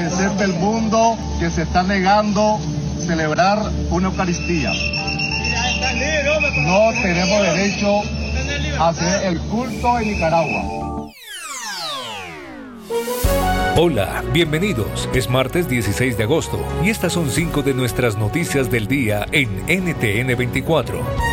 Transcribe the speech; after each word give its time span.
que 0.00 0.08
sepa 0.08 0.44
el 0.44 0.54
mundo 0.54 1.18
que 1.38 1.50
se 1.50 1.62
está 1.62 1.82
negando 1.82 2.58
celebrar 3.06 3.58
una 3.90 4.08
Eucaristía. 4.08 4.72
No 6.62 6.90
tenemos 7.02 7.42
derecho 7.42 8.00
a 8.78 8.88
hacer 8.88 9.26
el 9.26 9.40
culto 9.40 9.98
en 9.98 10.08
Nicaragua. 10.08 10.62
Hola, 13.76 14.24
bienvenidos. 14.32 15.08
Es 15.12 15.28
martes 15.28 15.68
16 15.68 16.16
de 16.16 16.24
agosto 16.24 16.58
y 16.82 16.88
estas 16.88 17.12
son 17.12 17.30
cinco 17.30 17.62
de 17.62 17.74
nuestras 17.74 18.16
noticias 18.16 18.70
del 18.70 18.86
día 18.86 19.26
en 19.32 19.50
NTN 19.66 20.34
24. 20.36 21.29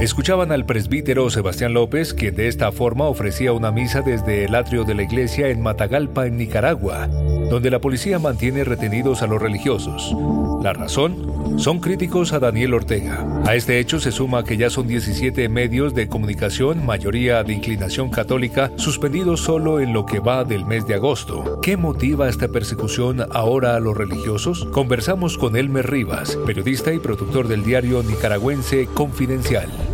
Escuchaban 0.00 0.50
al 0.50 0.64
presbítero 0.64 1.28
Sebastián 1.28 1.74
López, 1.74 2.14
quien 2.14 2.34
de 2.34 2.48
esta 2.48 2.72
forma 2.72 3.04
ofrecía 3.04 3.52
una 3.52 3.70
misa 3.70 4.00
desde 4.00 4.46
el 4.46 4.54
atrio 4.54 4.84
de 4.84 4.94
la 4.94 5.02
iglesia 5.02 5.48
en 5.48 5.60
Matagalpa, 5.60 6.26
en 6.26 6.38
Nicaragua, 6.38 7.06
donde 7.50 7.70
la 7.70 7.80
policía 7.80 8.18
mantiene 8.18 8.64
retenidos 8.64 9.20
a 9.20 9.26
los 9.26 9.42
religiosos. 9.42 10.16
La 10.62 10.72
razón 10.72 11.58
son 11.58 11.80
críticos 11.80 12.32
a 12.32 12.38
Daniel 12.38 12.72
Ortega. 12.72 13.42
A 13.44 13.54
este 13.54 13.78
hecho 13.78 14.00
se 14.00 14.10
suma 14.10 14.42
que 14.42 14.56
ya 14.56 14.70
son 14.70 14.88
17 14.88 15.50
medios 15.50 15.94
de 15.94 16.08
comunicación, 16.08 16.86
mayoría 16.86 17.42
de 17.44 17.52
inclinación 17.52 18.08
católica, 18.08 18.70
suspendidos 18.76 19.40
solo 19.40 19.80
en 19.80 19.92
lo 19.92 20.06
que 20.06 20.20
va 20.20 20.44
del 20.44 20.64
mes 20.64 20.86
de 20.86 20.94
agosto. 20.94 21.60
¿Qué 21.60 21.76
motiva 21.76 22.30
esta 22.30 22.48
persecución 22.48 23.26
ahora 23.32 23.76
a 23.76 23.80
los 23.80 23.94
religiosos? 23.94 24.64
Conversamos 24.72 25.36
con 25.36 25.56
Elmer 25.56 25.90
Rivas, 25.90 26.36
periodista 26.46 26.90
y 26.94 26.98
productor 26.98 27.48
del 27.48 27.64
diario 27.64 28.02
nicaragüense 28.02 28.86
Confidencial. 28.86 29.89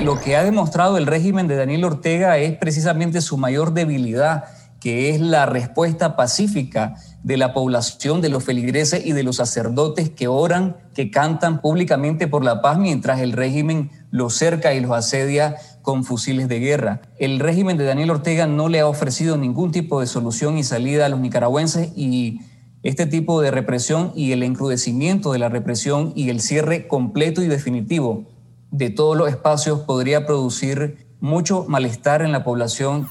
Lo 0.00 0.20
que 0.20 0.36
ha 0.36 0.44
demostrado 0.44 0.96
el 0.96 1.06
régimen 1.06 1.48
de 1.48 1.56
Daniel 1.56 1.84
Ortega 1.84 2.38
es 2.38 2.56
precisamente 2.56 3.20
su 3.20 3.36
mayor 3.36 3.74
debilidad, 3.74 4.44
que 4.78 5.10
es 5.10 5.20
la 5.20 5.44
respuesta 5.44 6.14
pacífica 6.14 6.94
de 7.24 7.36
la 7.36 7.52
población, 7.52 8.20
de 8.20 8.28
los 8.28 8.44
feligreses 8.44 9.04
y 9.04 9.10
de 9.10 9.24
los 9.24 9.36
sacerdotes 9.36 10.08
que 10.08 10.28
oran, 10.28 10.76
que 10.94 11.10
cantan 11.10 11.60
públicamente 11.60 12.28
por 12.28 12.44
la 12.44 12.62
paz 12.62 12.78
mientras 12.78 13.20
el 13.20 13.32
régimen 13.32 13.90
los 14.12 14.34
cerca 14.34 14.72
y 14.72 14.80
los 14.80 14.92
asedia 14.92 15.56
con 15.82 16.04
fusiles 16.04 16.48
de 16.48 16.60
guerra. 16.60 17.02
El 17.18 17.40
régimen 17.40 17.76
de 17.76 17.84
Daniel 17.84 18.10
Ortega 18.10 18.46
no 18.46 18.68
le 18.68 18.78
ha 18.78 18.86
ofrecido 18.86 19.36
ningún 19.36 19.72
tipo 19.72 20.00
de 20.00 20.06
solución 20.06 20.58
y 20.58 20.62
salida 20.62 21.06
a 21.06 21.08
los 21.08 21.18
nicaragüenses 21.18 21.90
y 21.96 22.40
este 22.84 23.06
tipo 23.06 23.42
de 23.42 23.50
represión 23.50 24.12
y 24.14 24.30
el 24.30 24.44
encrudecimiento 24.44 25.32
de 25.32 25.40
la 25.40 25.48
represión 25.48 26.12
y 26.14 26.30
el 26.30 26.40
cierre 26.40 26.86
completo 26.86 27.42
y 27.42 27.48
definitivo 27.48 28.37
de 28.70 28.90
todos 28.90 29.16
los 29.16 29.28
espacios 29.28 29.80
podría 29.80 30.26
producir 30.26 31.06
mucho 31.20 31.64
malestar 31.68 32.22
en 32.22 32.32
la 32.32 32.44
población. 32.44 33.08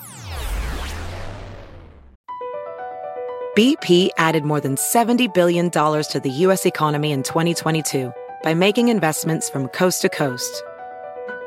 BP 3.56 4.12
added 4.18 4.44
more 4.44 4.62
than 4.62 4.76
$70 4.76 5.34
billion 5.34 5.72
to 5.72 6.22
the 6.22 6.30
U.S. 6.46 6.68
economy 6.68 7.12
in 7.12 7.24
2022 7.24 8.14
by 8.44 8.54
making 8.54 8.90
investments 8.90 9.50
from 9.50 9.68
coast 9.70 10.04
to 10.04 10.10
coast. 10.10 10.64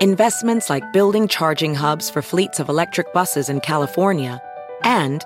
Investments 0.01 0.69
like 0.69 0.93
building 0.93 1.29
charging 1.29 1.73
hubs 1.73 2.11
for 2.11 2.21
fleets 2.21 2.59
of 2.59 2.69
electric 2.69 3.13
buses 3.13 3.49
in 3.49 3.61
California 3.61 4.41
and 4.83 5.25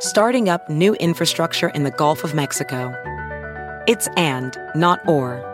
starting 0.00 0.48
up 0.48 0.68
new 0.68 0.94
infrastructure 0.94 1.68
in 1.68 1.84
the 1.84 1.92
Gulf 1.92 2.24
of 2.24 2.34
Mexico. 2.34 2.92
It's 3.86 4.08
and, 4.16 4.58
not 4.74 5.06
or. 5.06 5.53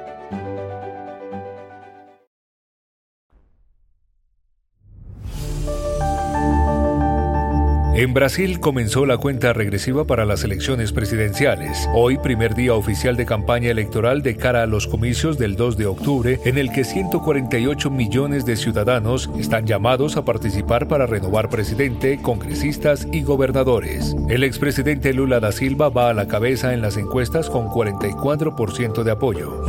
En 8.01 8.15
Brasil 8.15 8.59
comenzó 8.59 9.05
la 9.05 9.19
cuenta 9.19 9.53
regresiva 9.53 10.05
para 10.05 10.25
las 10.25 10.43
elecciones 10.43 10.91
presidenciales. 10.91 11.87
Hoy, 11.93 12.17
primer 12.17 12.55
día 12.55 12.73
oficial 12.73 13.15
de 13.15 13.27
campaña 13.27 13.69
electoral 13.69 14.23
de 14.23 14.35
cara 14.35 14.63
a 14.63 14.65
los 14.65 14.87
comicios 14.87 15.37
del 15.37 15.55
2 15.55 15.77
de 15.77 15.85
octubre, 15.85 16.39
en 16.43 16.57
el 16.57 16.71
que 16.71 16.83
148 16.83 17.91
millones 17.91 18.43
de 18.43 18.55
ciudadanos 18.55 19.29
están 19.37 19.67
llamados 19.67 20.17
a 20.17 20.25
participar 20.25 20.87
para 20.87 21.05
renovar 21.05 21.49
presidente, 21.49 22.19
congresistas 22.23 23.07
y 23.11 23.21
gobernadores. 23.21 24.15
El 24.29 24.43
expresidente 24.43 25.13
Lula 25.13 25.39
da 25.39 25.51
Silva 25.51 25.89
va 25.89 26.09
a 26.09 26.15
la 26.15 26.27
cabeza 26.27 26.73
en 26.73 26.81
las 26.81 26.97
encuestas 26.97 27.51
con 27.51 27.67
44% 27.67 29.03
de 29.03 29.11
apoyo. 29.11 29.63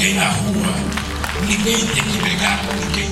que 0.00 0.14
rua. 0.14 1.01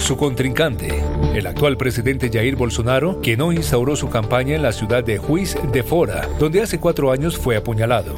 Su 0.01 0.17
contrincante, 0.17 1.05
el 1.35 1.47
actual 1.47 1.77
presidente 1.77 2.31
Jair 2.33 2.57
Bolsonaro, 2.57 3.21
que 3.21 3.37
no 3.37 3.53
instauró 3.53 3.95
su 3.97 4.09
campaña 4.09 4.57
en 4.57 4.63
la 4.63 4.73
ciudad 4.73 5.05
de 5.05 5.19
Juiz 5.19 5.57
de 5.73 5.83
Fora, 5.83 6.29
donde 6.39 6.63
hace 6.63 6.81
cuatro 6.81 7.13
años 7.13 7.39
fue 7.39 7.57
apuñalado. 7.57 8.17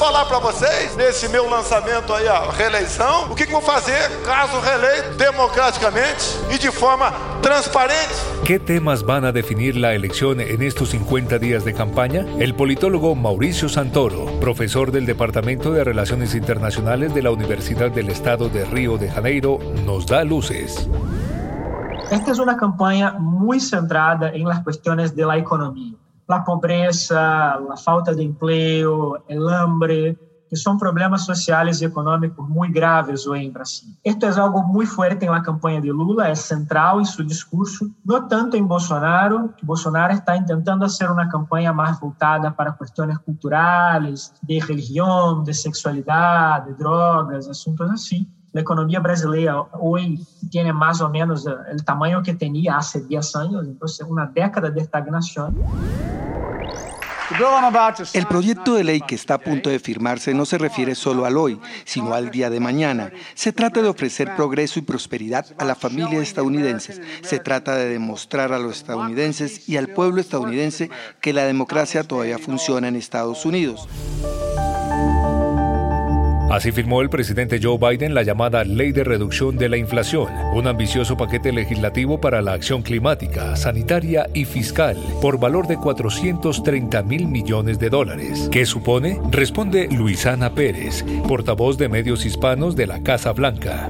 Falar 0.00 0.24
para 0.24 0.38
vocês, 0.38 0.96
nesse 0.96 1.28
meu 1.28 1.46
lançamento 1.46 2.14
aí, 2.14 2.26
a 2.26 2.50
reeleição, 2.50 3.30
o 3.30 3.34
que, 3.34 3.44
que 3.44 3.52
vou 3.52 3.60
fazer 3.60 4.08
caso 4.24 4.58
reeleito 4.58 5.18
democraticamente 5.18 6.38
e 6.50 6.58
de 6.58 6.70
forma 6.72 7.12
transparente. 7.42 8.14
¿Qué 8.42 8.58
temas 8.58 9.02
van 9.02 9.26
a 9.26 9.30
definir 9.30 9.76
la 9.76 9.92
elección 9.92 10.40
en 10.40 10.62
estos 10.62 10.88
50 10.92 11.38
días 11.38 11.66
de 11.66 11.74
campaña? 11.74 12.24
El 12.38 12.54
politólogo 12.54 13.14
Mauricio 13.14 13.68
Santoro, 13.68 14.24
profesor 14.40 14.90
del 14.90 15.04
Departamento 15.04 15.70
de 15.70 15.84
Relaciones 15.84 16.34
Internacionales 16.34 17.12
de 17.12 17.20
la 17.20 17.30
Universidad 17.30 17.90
del 17.90 18.08
Estado 18.08 18.48
de 18.48 18.64
Río 18.64 18.96
de 18.96 19.10
Janeiro, 19.10 19.58
nos 19.84 20.06
da 20.06 20.24
luces. 20.24 20.88
Esta 22.10 22.32
es 22.32 22.38
una 22.38 22.56
campaña 22.56 23.12
muy 23.18 23.60
centrada 23.60 24.30
en 24.30 24.48
las 24.48 24.60
cuestiones 24.64 25.14
de 25.14 25.26
la 25.26 25.36
economía. 25.36 25.92
La 26.30 26.44
pobreza, 26.44 27.58
la 27.58 27.76
falta 27.76 28.14
de 28.14 28.22
empleo, 28.22 29.24
el 29.26 29.48
hambre, 29.48 30.16
que 30.48 30.54
são 30.54 30.78
problemas 30.78 31.22
sociais 31.22 31.80
e 31.80 31.86
econômicos 31.86 32.48
muito 32.48 32.72
graves 32.72 33.26
hoje 33.26 33.46
em 33.46 33.50
Brasil. 33.50 33.88
Isto 34.04 34.26
é 34.26 34.38
algo 34.38 34.62
muito 34.62 34.92
forte 34.92 35.26
na 35.26 35.42
campanha 35.42 35.80
de 35.80 35.90
Lula, 35.90 36.28
é 36.28 36.34
central 36.36 37.00
em 37.00 37.04
seu 37.04 37.24
discurso, 37.24 37.90
não 38.06 38.28
tanto 38.28 38.56
em 38.56 38.62
Bolsonaro, 38.62 39.48
que 39.56 39.66
Bolsonaro 39.66 40.12
está 40.12 40.40
tentando 40.40 40.88
fazer 40.88 41.10
uma 41.10 41.28
campanha 41.28 41.72
mais 41.72 41.98
voltada 41.98 42.48
para 42.52 42.74
questões 42.74 43.18
culturais, 43.18 44.32
de 44.40 44.60
religião, 44.60 45.42
de 45.42 45.52
sexualidade, 45.52 46.66
de 46.66 46.78
drogas, 46.78 47.48
assuntos 47.48 47.90
assim. 47.90 48.24
A 48.54 48.60
economia 48.60 49.00
brasileira 49.00 49.64
hoje 49.80 50.18
tem 50.50 50.72
mais 50.72 51.00
ou 51.00 51.08
menos 51.08 51.44
o 51.44 51.84
tamanho 51.84 52.22
que 52.22 52.32
tinha 52.34 52.76
há 52.76 52.98
10 52.98 53.34
anos, 53.34 53.66
então 53.66 54.08
uma 54.08 54.26
década 54.26 54.70
de 54.70 54.80
estagnação. 54.80 55.52
El 58.12 58.26
proyecto 58.26 58.74
de 58.74 58.84
ley 58.84 59.00
que 59.00 59.14
está 59.14 59.34
a 59.34 59.38
punto 59.38 59.70
de 59.70 59.78
firmarse 59.78 60.34
no 60.34 60.44
se 60.44 60.58
refiere 60.58 60.94
solo 60.94 61.24
al 61.24 61.36
hoy, 61.36 61.58
sino 61.84 62.14
al 62.14 62.30
día 62.30 62.50
de 62.50 62.60
mañana. 62.60 63.12
Se 63.34 63.52
trata 63.52 63.82
de 63.82 63.88
ofrecer 63.88 64.34
progreso 64.36 64.78
y 64.78 64.82
prosperidad 64.82 65.46
a 65.58 65.64
la 65.64 65.74
familia 65.74 66.20
estadounidense. 66.20 67.00
Se 67.22 67.38
trata 67.38 67.76
de 67.76 67.88
demostrar 67.88 68.52
a 68.52 68.58
los 68.58 68.76
estadounidenses 68.76 69.68
y 69.68 69.76
al 69.76 69.88
pueblo 69.88 70.20
estadounidense 70.20 70.90
que 71.20 71.32
la 71.32 71.44
democracia 71.44 72.04
todavía 72.04 72.38
funciona 72.38 72.88
en 72.88 72.96
Estados 72.96 73.46
Unidos. 73.46 73.88
Así 76.50 76.72
firmó 76.72 77.00
el 77.00 77.10
presidente 77.10 77.60
Joe 77.62 77.78
Biden 77.78 78.12
la 78.12 78.24
llamada 78.24 78.64
Ley 78.64 78.90
de 78.90 79.04
Reducción 79.04 79.56
de 79.56 79.68
la 79.68 79.76
Inflación, 79.76 80.32
un 80.52 80.66
ambicioso 80.66 81.16
paquete 81.16 81.52
legislativo 81.52 82.20
para 82.20 82.42
la 82.42 82.54
acción 82.54 82.82
climática, 82.82 83.54
sanitaria 83.54 84.28
y 84.34 84.44
fiscal, 84.44 84.96
por 85.22 85.38
valor 85.38 85.68
de 85.68 85.76
430 85.76 87.04
mil 87.04 87.28
millones 87.28 87.78
de 87.78 87.88
dólares. 87.88 88.48
¿Qué 88.50 88.66
supone? 88.66 89.20
Responde 89.30 89.86
Luisana 89.92 90.52
Pérez, 90.52 91.04
portavoz 91.28 91.78
de 91.78 91.88
medios 91.88 92.26
hispanos 92.26 92.74
de 92.74 92.88
la 92.88 93.00
Casa 93.00 93.32
Blanca. 93.32 93.88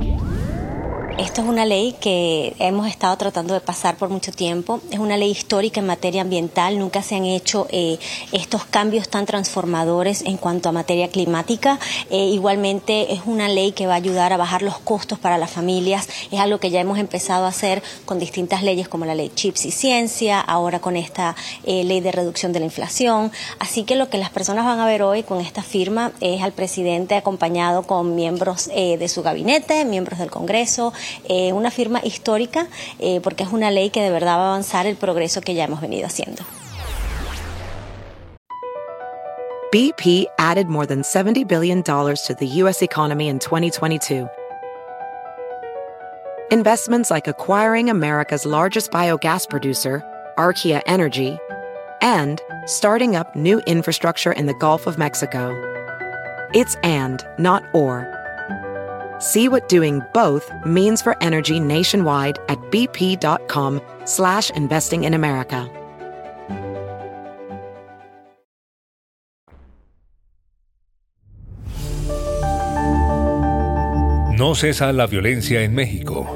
Esto 1.20 1.43
es 1.43 1.49
una 1.49 1.67
ley 1.67 1.94
que 2.00 2.56
hemos 2.58 2.87
estado 2.87 3.14
tratando 3.19 3.52
de 3.52 3.61
pasar 3.61 3.99
por 3.99 4.08
mucho 4.08 4.32
tiempo. 4.32 4.81
Es 4.90 4.99
una 4.99 5.19
ley 5.19 5.31
histórica 5.31 5.81
en 5.81 5.87
materia 5.87 6.22
ambiental. 6.22 6.78
Nunca 6.78 7.02
se 7.02 7.14
han 7.14 7.26
hecho 7.26 7.67
eh, 7.69 7.99
estos 8.32 8.64
cambios 8.64 9.11
tan 9.11 9.26
transformadores 9.26 10.22
en 10.22 10.38
cuanto 10.38 10.70
a 10.70 10.72
materia 10.72 11.08
climática. 11.08 11.78
Eh, 12.08 12.25
igualmente 12.28 13.12
es 13.12 13.20
una 13.26 13.50
ley 13.50 13.72
que 13.72 13.87
va 13.87 13.93
a 13.93 13.96
ayudar 13.96 14.32
a 14.32 14.38
bajar 14.38 14.62
los 14.62 14.78
costos 14.78 15.19
para 15.19 15.37
las 15.37 15.50
familias. 15.50 16.08
Es 16.32 16.40
algo 16.40 16.58
que 16.58 16.70
ya 16.70 16.81
hemos 16.81 16.99
empezado 16.99 17.44
a 17.44 17.49
hacer 17.49 17.82
con 18.06 18.19
distintas 18.19 18.62
leyes 18.62 18.88
como 18.88 19.05
la 19.05 19.14
ley 19.14 19.31
CHIPS 19.34 19.67
y 19.67 19.70
Ciencia, 19.72 20.40
ahora 20.40 20.81
con 20.81 20.96
esta 20.96 21.37
eh, 21.64 21.84
ley 21.84 22.00
de 22.00 22.12
reducción 22.12 22.55
de 22.55 22.61
la 22.61 22.64
inflación. 22.64 23.31
Así 23.58 23.84
que 23.84 23.94
lo 23.94 24.08
que 24.08 24.17
las 24.17 24.31
personas 24.31 24.64
van 24.64 24.81
a 24.81 24.87
ver 24.87 25.02
hoy 25.02 25.22
con 25.22 25.43
esta 25.43 25.62
firma 25.62 26.12
es 26.22 26.40
al 26.40 26.52
presidente 26.52 27.14
acompañado 27.14 27.82
con 27.82 28.14
miembros 28.14 28.69
de 28.69 29.08
su 29.08 29.22
gabinete, 29.22 29.84
miembros 29.84 30.19
del 30.19 30.31
Congreso, 30.31 30.94
eh, 31.28 31.52
una 31.52 31.70
firma 31.70 32.00
histórica 32.02 32.66
eh, 32.98 33.20
porque 33.22 33.44
es 33.44 33.50
una 33.50 33.70
ley 33.70 33.90
que 33.90 34.02
de 34.02 34.10
verdad 34.10 34.36
va 34.38 34.46
a 34.46 34.48
avanzar 34.50 34.86
el 34.86 34.96
progreso 34.96 35.40
que 35.40 35.54
ya 35.54 35.64
hemos 35.64 35.80
venido 35.80 36.06
haciendo. 36.06 36.44
BP 39.72 40.26
added 40.36 40.66
more 40.66 40.84
than 40.84 41.02
$70 41.02 41.46
billion 41.46 41.84
to 41.84 42.36
the 42.36 42.46
U.S. 42.62 42.82
economy 42.82 43.28
in 43.28 43.38
2022. 43.38 44.28
Investments 46.50 47.12
like 47.12 47.28
acquiring 47.28 47.88
America's 47.88 48.44
largest 48.44 48.90
biogas 48.90 49.48
producer, 49.48 50.02
Archaea 50.36 50.82
Energy, 50.86 51.38
and 52.00 52.42
starting 52.66 53.14
up 53.14 53.36
new 53.36 53.60
infrastructure 53.60 54.32
in 54.32 54.46
the 54.46 54.54
Gulf 54.54 54.88
of 54.88 54.98
Mexico. 54.98 55.54
It's 56.52 56.74
and, 56.82 57.24
not 57.38 57.62
or. 57.72 58.19
See 59.20 59.49
what 59.49 59.69
doing 59.69 60.00
both 60.12 60.50
means 60.67 61.00
for 61.00 61.17
energy 61.22 61.61
nationwide 61.61 62.38
at 62.49 62.58
bp.com 62.72 63.81
slash 64.06 64.50
investing 64.50 65.05
in 65.05 65.14
America. 65.14 65.69
No 74.40 74.55
cesa 74.55 74.90
la 74.94 75.06
violencia 75.06 75.61
en 75.61 75.75
México. 75.75 76.26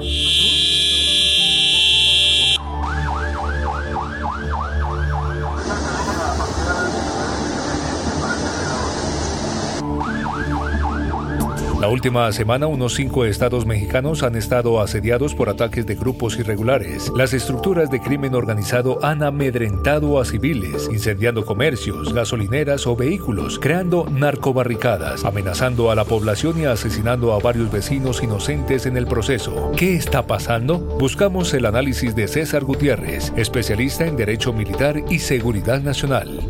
La 11.85 11.91
última 11.91 12.33
semana, 12.33 12.67
unos 12.67 12.95
cinco 12.95 13.27
estados 13.27 13.67
mexicanos 13.67 14.23
han 14.23 14.37
estado 14.37 14.81
asediados 14.81 15.35
por 15.35 15.51
ataques 15.51 15.85
de 15.85 15.95
grupos 15.97 16.39
irregulares. 16.39 17.13
Las 17.15 17.35
estructuras 17.35 17.91
de 17.91 18.01
crimen 18.01 18.35
organizado 18.35 19.05
han 19.05 19.23
amedrentado 19.23 20.19
a 20.19 20.25
civiles, 20.25 20.89
incendiando 20.91 21.45
comercios, 21.45 22.15
gasolineras 22.15 22.87
o 22.87 22.97
vehículos, 22.97 23.59
creando 23.59 24.07
narcobarricadas, 24.11 25.27
amenazando 25.27 25.91
a 25.91 25.95
la 25.95 26.07
población 26.07 26.59
y 26.59 26.65
asesinando 26.65 27.35
a 27.35 27.39
varios 27.39 27.71
vecinos 27.71 28.23
inocentes 28.23 28.87
en 28.87 28.97
el 28.97 29.07
proceso. 29.07 29.71
¿Qué 29.77 29.95
está 29.95 30.27
pasando? 30.27 30.79
Buscamos 30.79 31.53
el 31.53 31.67
análisis 31.67 32.17
de 32.17 32.29
César 32.29 32.65
Gutiérrez, 32.65 33.31
especialista 33.37 34.07
en 34.07 34.17
Derecho 34.17 34.55
Militar 34.55 35.05
y 35.11 35.19
Seguridad 35.19 35.83
Nacional. 35.83 36.41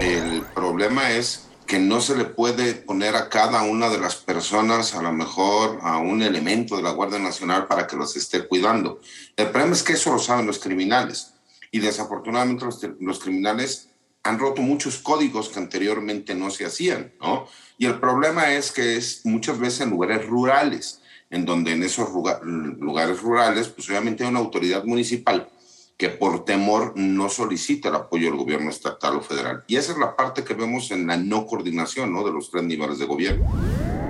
El 0.00 0.40
problema 0.54 1.10
es 1.10 1.51
que 1.72 1.78
no 1.78 2.02
se 2.02 2.14
le 2.14 2.26
puede 2.26 2.74
poner 2.74 3.16
a 3.16 3.30
cada 3.30 3.62
una 3.62 3.88
de 3.88 3.96
las 3.96 4.16
personas, 4.16 4.94
a 4.94 5.00
lo 5.00 5.10
mejor 5.10 5.78
a 5.80 5.96
un 5.96 6.20
elemento 6.20 6.76
de 6.76 6.82
la 6.82 6.90
Guardia 6.90 7.18
Nacional 7.18 7.66
para 7.66 7.86
que 7.86 7.96
los 7.96 8.14
esté 8.14 8.46
cuidando. 8.46 9.00
El 9.38 9.48
problema 9.48 9.72
es 9.72 9.82
que 9.82 9.94
eso 9.94 10.12
lo 10.12 10.18
saben 10.18 10.44
los 10.44 10.58
criminales 10.58 11.32
y 11.70 11.78
desafortunadamente 11.78 12.66
los, 13.00 13.18
criminales 13.20 13.88
han 14.22 14.38
roto 14.38 14.60
muchos 14.60 14.98
códigos 14.98 15.48
que 15.48 15.60
anteriormente 15.60 16.34
no 16.34 16.50
se 16.50 16.66
hacían, 16.66 17.10
¿no? 17.22 17.46
Y 17.78 17.86
el 17.86 17.98
problema 17.98 18.52
es 18.52 18.70
que 18.70 18.98
es 18.98 19.24
muchas 19.24 19.58
veces 19.58 19.80
en 19.80 19.90
lugares 19.92 20.26
rurales, 20.26 21.00
en 21.30 21.46
donde 21.46 21.72
en 21.72 21.84
esos 21.84 22.10
lugares 22.12 23.22
rurales, 23.22 23.68
pues 23.68 23.88
obviamente 23.88 24.24
hay 24.24 24.28
una 24.28 24.40
autoridad 24.40 24.84
municipal 24.84 25.48
que 25.96 26.08
por 26.08 26.44
temor 26.44 26.92
no 26.96 27.28
solicita 27.28 27.88
el 27.88 27.94
apoyo 27.94 28.26
del 28.26 28.36
gobierno 28.36 28.70
estatal 28.70 29.16
o 29.16 29.20
federal. 29.20 29.64
Y 29.66 29.76
esa 29.76 29.92
es 29.92 29.98
la 29.98 30.16
parte 30.16 30.44
que 30.44 30.54
vemos 30.54 30.90
en 30.90 31.06
la 31.06 31.16
no 31.16 31.46
coordinación 31.46 32.12
¿no? 32.12 32.24
de 32.24 32.32
los 32.32 32.50
tres 32.50 32.64
niveles 32.64 32.98
de 32.98 33.06
gobierno. 33.06 34.01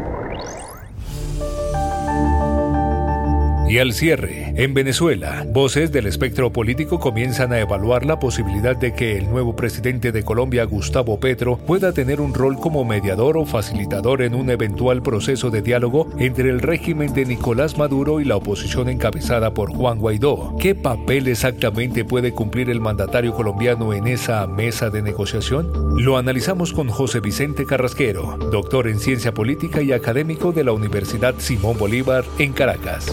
Y 3.73 3.79
al 3.79 3.95
cierre, 3.95 4.53
en 4.57 4.75
Venezuela, 4.75 5.47
voces 5.49 5.91
del 5.91 6.07
espectro 6.07 6.53
político 6.53 7.01
comienzan 7.01 7.55
a 7.55 7.59
evaluar 7.59 8.05
la 8.05 8.19
posibilidad 8.19 8.77
de 8.77 8.93
que 8.93 9.17
el 9.17 9.31
nuevo 9.31 9.57
presidente 9.57 10.13
de 10.13 10.23
Colombia, 10.25 10.65
Gustavo 10.65 11.19
Petro, 11.19 11.57
pueda 11.57 11.95
tener 11.95 12.21
un 12.21 12.35
rol 12.35 12.59
como 12.59 12.85
mediador 12.85 13.39
o 13.39 13.47
facilitador 13.47 14.21
en 14.21 14.35
un 14.35 14.51
eventual 14.51 15.03
proceso 15.03 15.49
de 15.49 15.63
diálogo 15.63 16.11
entre 16.19 16.51
el 16.51 16.61
régimen 16.61 17.15
de 17.15 17.25
Nicolás 17.25 17.79
Maduro 17.79 18.21
y 18.21 18.27
la 18.27 18.37
oposición 18.37 18.91
encabezada 18.91 19.55
por 19.55 19.75
Juan 19.75 19.99
Guaidó. 19.99 20.55
¿Qué 20.61 20.75
papel 20.75 21.27
exactamente 21.27 22.05
puede 22.05 22.33
cumplir 22.33 22.69
el 22.69 22.83
mandatario 22.83 23.33
colombiano 23.33 23.95
en 23.95 24.07
esa 24.07 24.47
mesa 24.47 24.91
de 24.91 25.01
negociación? 25.01 25.73
Lo 25.97 26.19
analizamos 26.19 26.75
con 26.75 26.91
José 26.91 27.21
Vicente 27.21 27.65
Carrasquero, 27.65 28.37
doctor 28.53 28.87
en 28.87 28.99
ciencia 28.99 29.33
política 29.33 29.81
y 29.81 29.93
académico 29.93 30.53
de 30.53 30.65
la 30.65 30.73
Universidad 30.73 31.37
Simón 31.39 31.79
Bolívar 31.79 32.27
en 32.39 32.53
Caracas. 32.53 33.11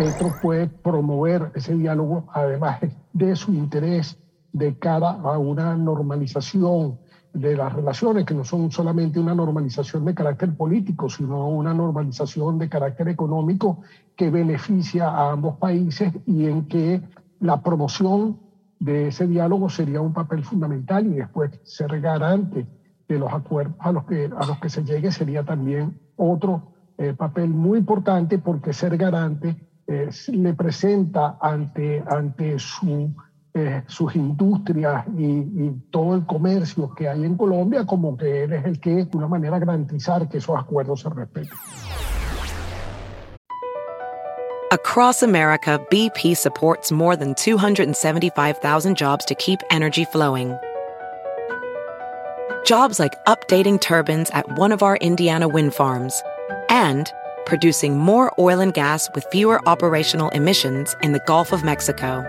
Petro 0.00 0.32
puede 0.40 0.66
promover 0.66 1.52
ese 1.54 1.74
diálogo, 1.74 2.24
además 2.32 2.80
de 3.12 3.36
su 3.36 3.52
interés 3.52 4.16
de 4.50 4.78
cara 4.78 5.10
a 5.10 5.36
una 5.36 5.76
normalización 5.76 6.98
de 7.34 7.54
las 7.54 7.70
relaciones, 7.74 8.24
que 8.24 8.32
no 8.32 8.42
son 8.42 8.70
solamente 8.70 9.20
una 9.20 9.34
normalización 9.34 10.06
de 10.06 10.14
carácter 10.14 10.56
político, 10.56 11.10
sino 11.10 11.50
una 11.50 11.74
normalización 11.74 12.58
de 12.58 12.70
carácter 12.70 13.08
económico 13.08 13.82
que 14.16 14.30
beneficia 14.30 15.06
a 15.06 15.32
ambos 15.32 15.58
países 15.58 16.14
y 16.24 16.46
en 16.46 16.66
que 16.66 17.02
la 17.38 17.62
promoción 17.62 18.38
de 18.78 19.08
ese 19.08 19.26
diálogo 19.26 19.68
sería 19.68 20.00
un 20.00 20.14
papel 20.14 20.44
fundamental 20.44 21.06
y 21.08 21.16
después 21.16 21.50
ser 21.64 22.00
garante 22.00 22.66
de 23.06 23.18
los 23.18 23.30
acuerdos 23.30 23.76
a 23.78 23.92
los 23.92 24.04
que, 24.06 24.30
a 24.34 24.46
los 24.46 24.58
que 24.60 24.70
se 24.70 24.82
llegue 24.82 25.12
sería 25.12 25.44
también 25.44 26.00
otro 26.16 26.72
eh, 26.96 27.12
papel 27.12 27.50
muy 27.50 27.80
importante 27.80 28.38
porque 28.38 28.72
ser 28.72 28.96
garante 28.96 29.68
eh, 29.90 30.08
le 30.28 30.54
presenta 30.54 31.36
ante, 31.40 32.00
ante 32.06 32.58
su, 32.60 33.12
eh, 33.54 33.82
sus 33.88 34.14
industrias 34.14 35.04
y, 35.18 35.24
y, 35.24 35.82
todo 35.90 36.14
el 36.14 36.24
comercio 36.24 36.94
que 36.94 37.08
hay 37.08 37.24
en 37.24 37.36
Colombia 37.36 37.84
como 37.84 38.16
que 38.16 38.44
él 38.44 38.52
es 38.52 38.64
el 38.64 38.78
que 38.78 39.04
de 39.04 39.16
una 39.16 39.26
manera 39.26 39.58
garantizar 39.58 40.28
que 40.28 40.38
esos 40.38 40.56
acuerdos 40.56 41.00
se 41.00 41.10
respeten. 41.10 41.58
Across 44.70 45.24
America, 45.24 45.84
BP 45.90 46.36
supports 46.36 46.92
more 46.92 47.16
than 47.16 47.34
275,000 47.34 48.96
jobs 48.96 49.24
to 49.24 49.34
keep 49.34 49.58
energy 49.70 50.04
flowing. 50.04 50.56
Jobs 52.64 53.00
like 53.00 53.16
updating 53.26 53.80
turbines 53.80 54.30
at 54.30 54.46
one 54.56 54.70
of 54.70 54.84
our 54.84 54.96
Indiana 54.98 55.48
wind 55.48 55.74
farms 55.74 56.22
and 56.68 57.12
producing 57.50 57.98
more 57.98 58.32
oil 58.38 58.60
and 58.60 58.72
gas 58.72 59.10
with 59.14 59.26
fewer 59.32 59.60
operational 59.68 60.30
emissions 60.30 60.96
in 61.02 61.12
the 61.12 61.20
Gulf 61.26 61.52
of 61.52 61.62
Mexico. 61.64 62.24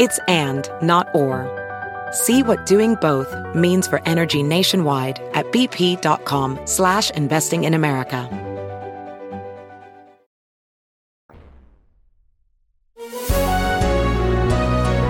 It's 0.00 0.18
and, 0.26 0.68
not 0.80 1.14
or. 1.14 1.46
See 2.12 2.42
what 2.42 2.64
doing 2.64 2.94
both 2.96 3.28
means 3.54 3.86
for 3.86 4.00
energy 4.06 4.42
nationwide 4.42 5.20
at 5.34 5.44
bp.com 5.52 6.58
slash 6.64 7.10
investing 7.10 7.64
in 7.64 7.74
America. 7.74 8.26